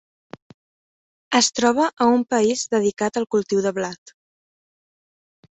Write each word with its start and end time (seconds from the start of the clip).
Es 1.41 1.49
troba 1.59 1.85
a 2.05 2.09
un 2.15 2.25
país 2.37 2.65
dedicat 2.73 3.21
al 3.23 3.31
cultiu 3.37 3.63
de 3.67 3.77
blat. 3.79 4.19